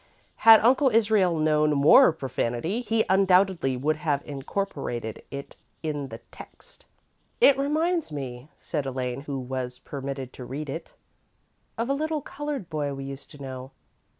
[0.37, 6.85] Had Uncle Israel known more profanity, he undoubtedly would have incorporated it in the text.
[7.39, 10.95] "It reminds me," said Elaine, who was permitted to read it,
[11.77, 13.69] "of a little coloured boy we used to know.